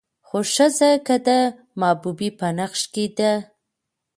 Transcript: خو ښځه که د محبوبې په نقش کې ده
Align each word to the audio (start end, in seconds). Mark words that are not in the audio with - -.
خو 0.27 0.37
ښځه 0.55 0.89
که 1.05 1.15
د 1.27 1.29
محبوبې 1.81 2.29
په 2.39 2.47
نقش 2.59 2.81
کې 2.93 3.05
ده 3.17 3.33